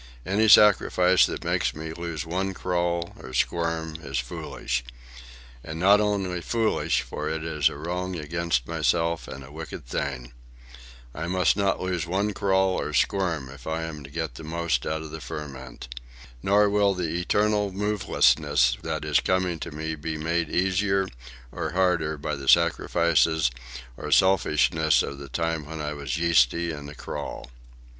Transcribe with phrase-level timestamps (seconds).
[0.25, 7.03] Any sacrifice that makes me lose one crawl or squirm is foolish,—and not only foolish,
[7.03, 10.33] for it is a wrong against myself and a wicked thing.
[11.13, 14.87] I must not lose one crawl or squirm if I am to get the most
[14.87, 15.87] out of the ferment.
[16.41, 21.07] Nor will the eternal movelessness that is coming to me be made easier
[21.51, 23.51] or harder by the sacrifices
[23.95, 27.51] or selfishnesses of the time when I was yeasty and acrawl."